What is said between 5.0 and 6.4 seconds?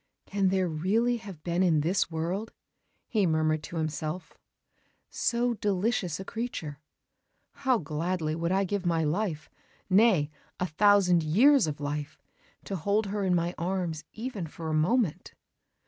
"so delicious a